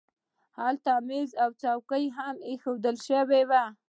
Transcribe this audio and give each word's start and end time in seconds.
هلته 0.59 0.91
مېز 1.07 1.29
او 1.43 1.49
څوکۍ 1.61 2.05
هم 2.17 2.35
اېښودل 2.49 2.95
شوي 3.07 3.41
وو 3.49 3.63